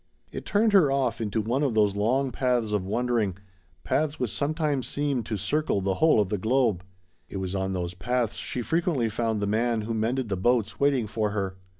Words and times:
It 0.31 0.47
turned 0.47 0.73
her 0.73 0.91
off 0.91 1.21
into 1.21 1.41
one 1.41 1.61
of 1.61 1.75
those 1.75 1.95
long 1.95 2.31
paths 2.31 2.71
of 2.71 2.87
wondering, 2.87 3.37
paths 3.83 4.19
which 4.19 4.31
sometimes 4.31 4.87
seemed 4.87 5.27
to 5.27 5.37
circle 5.37 5.79
the 5.79 5.93
whole 6.01 6.19
of 6.19 6.29
the 6.29 6.39
globe. 6.39 6.83
It 7.29 7.37
was 7.37 7.53
on 7.53 7.73
those 7.73 7.93
paths 7.93 8.37
she 8.37 8.63
frequently 8.63 9.09
found 9.09 9.41
the 9.43 9.45
man 9.45 9.81
who 9.81 9.93
mended 9.93 10.29
the 10.29 10.37
boats 10.37 10.79
waiting 10.79 11.05
for 11.05 11.29
her. 11.29 11.55